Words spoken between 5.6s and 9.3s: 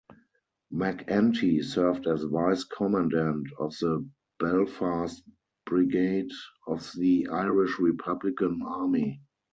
Brigade of the Irish Republican Army.